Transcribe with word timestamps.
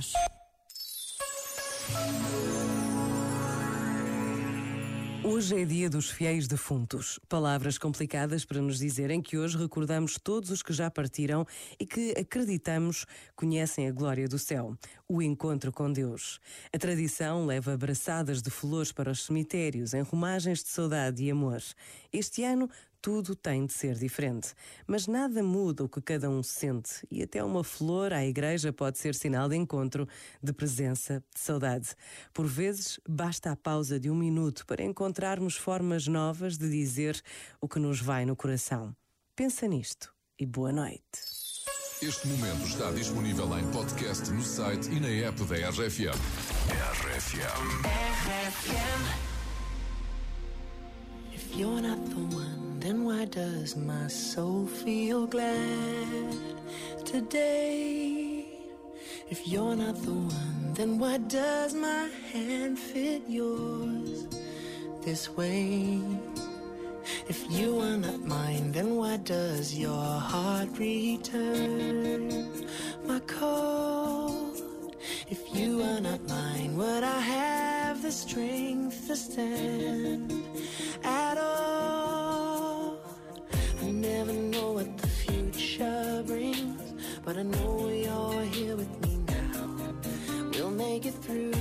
paz. 0.00 0.12
Hoje 5.22 5.62
é 5.62 5.64
dia 5.64 5.88
dos 5.88 6.10
fiéis 6.10 6.48
defuntos. 6.48 7.20
Palavras 7.28 7.78
complicadas 7.78 8.44
para 8.44 8.60
nos 8.60 8.78
dizerem 8.78 9.20
que 9.20 9.36
hoje 9.36 9.56
recordamos 9.56 10.18
todos 10.18 10.50
os 10.50 10.62
que 10.62 10.72
já 10.72 10.90
partiram 10.90 11.46
e 11.78 11.86
que 11.86 12.14
acreditamos 12.18 13.06
conhecem 13.36 13.86
a 13.86 13.92
glória 13.92 14.26
do 14.26 14.38
céu, 14.38 14.76
o 15.08 15.20
encontro 15.22 15.70
com 15.72 15.92
Deus. 15.92 16.40
A 16.72 16.78
tradição 16.78 17.46
leva 17.46 17.74
abraçadas 17.74 18.42
de 18.42 18.50
flores 18.50 18.92
para 18.92 19.10
os 19.10 19.24
cemitérios, 19.24 19.94
em 19.94 20.02
romagens 20.02 20.62
de 20.62 20.68
saudade 20.70 21.22
e 21.22 21.30
amor. 21.30 21.62
Este 22.12 22.42
ano 22.42 22.68
tudo 23.00 23.34
tem 23.34 23.66
de 23.66 23.72
ser 23.72 23.94
diferente. 23.94 24.54
Mas 24.86 25.06
nada 25.06 25.42
muda 25.42 25.84
o 25.84 25.88
que 25.88 26.00
cada 26.00 26.28
um 26.28 26.42
sente, 26.42 27.06
e 27.10 27.22
até 27.22 27.42
uma 27.42 27.64
flor 27.64 28.12
à 28.12 28.24
igreja 28.24 28.72
pode 28.72 28.98
ser 28.98 29.14
sinal 29.14 29.48
de 29.48 29.56
encontro, 29.56 30.08
de 30.42 30.52
presença, 30.52 31.24
de 31.34 31.40
saudade. 31.40 31.94
Por 32.32 32.46
vezes, 32.46 33.00
basta 33.08 33.50
a 33.50 33.56
pausa 33.56 33.98
de 33.98 34.10
um 34.10 34.14
minuto 34.14 34.66
para 34.66 34.82
encontrarmos 34.82 35.56
formas 35.56 36.06
novas 36.06 36.56
de 36.56 36.68
dizer 36.68 37.20
o 37.60 37.68
que 37.68 37.78
nos 37.78 38.00
vai 38.00 38.24
no 38.24 38.36
coração. 38.36 38.94
Pensa 39.34 39.66
nisto 39.66 40.12
e 40.38 40.46
boa 40.46 40.72
noite. 40.72 41.40
Este 42.02 42.28
momento 42.28 42.66
está 42.66 42.90
disponível 42.92 43.58
em 43.58 43.70
podcast 43.70 44.30
no 44.30 44.42
site 44.42 44.90
e 44.90 45.00
na 45.00 45.08
app 45.08 45.44
da 45.44 45.68
RFM. 45.68 46.16
RFM. 46.70 47.84
RFM. 47.84 49.29
Does 53.30 53.76
my 53.76 54.08
soul 54.08 54.66
feel 54.66 55.24
glad 55.24 56.34
today? 57.04 58.44
If 59.28 59.46
you're 59.46 59.76
not 59.76 59.94
the 60.02 60.12
one, 60.12 60.74
then 60.74 60.98
why 60.98 61.18
does 61.18 61.72
my 61.74 62.08
hand 62.32 62.76
fit 62.76 63.22
yours 63.28 64.26
this 65.02 65.30
way? 65.36 66.00
If 67.28 67.48
you 67.48 67.78
are 67.78 67.96
not 67.96 68.20
mine, 68.24 68.72
then 68.72 68.96
why 68.96 69.18
does 69.18 69.78
your 69.78 70.18
heart 70.18 70.76
return 70.76 72.48
my 73.06 73.20
call? 73.20 74.50
If 75.28 75.54
you 75.54 75.80
are 75.82 76.00
not 76.00 76.20
mine, 76.28 76.76
would 76.76 77.04
I 77.04 77.20
have 77.20 78.02
the 78.02 78.10
strength 78.10 79.06
to 79.06 79.14
stand 79.14 80.40
make 91.02 91.14
it 91.14 91.18
through, 91.22 91.59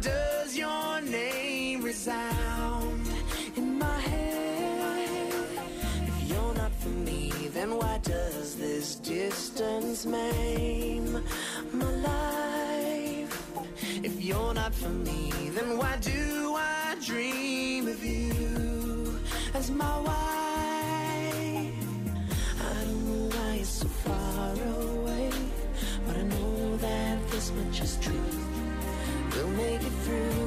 does 0.00 0.56
your 0.56 1.00
name 1.00 1.82
resound 1.82 3.08
in 3.56 3.78
my 3.78 4.00
head? 4.00 5.32
If 6.06 6.30
you're 6.30 6.54
not 6.54 6.72
for 6.74 6.88
me, 6.88 7.30
then 7.52 7.76
why 7.76 7.98
does 8.02 8.56
this 8.56 8.96
distance 8.96 10.06
maim 10.06 11.22
my 11.72 11.90
life? 12.10 13.42
If 14.02 14.22
you're 14.22 14.54
not 14.54 14.74
for 14.74 14.90
me, 14.90 15.50
then 15.54 15.76
why 15.78 15.96
do 16.00 16.54
I 16.56 16.96
dream 17.04 17.88
of 17.88 18.04
you 18.04 19.18
as 19.54 19.70
my 19.70 19.98
wife? 20.00 20.16
I 22.60 22.84
don't 22.84 23.04
know 23.08 23.36
why 23.36 23.54
you're 23.56 23.64
so 23.64 23.88
far 23.88 24.52
away, 24.52 25.30
but 26.06 26.16
I 26.16 26.22
know 26.22 26.76
that 26.76 27.30
this 27.30 27.50
much 27.52 27.80
is 27.80 27.96
true. 28.00 28.17
Through, 30.08 30.37